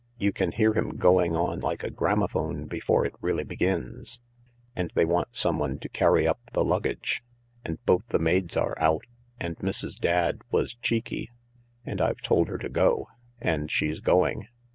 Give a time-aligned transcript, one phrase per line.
[0.17, 4.19] You can hear him going on like a gramophone before it really begins.
[4.75, 7.21] And they want someone to carry up the luggage;
[7.63, 9.03] and both the maids are out;
[9.39, 9.99] and Mrs.
[9.99, 11.29] Dadd was cheeky,
[11.85, 13.09] and I've told her to go—
[13.39, 14.47] and she's going.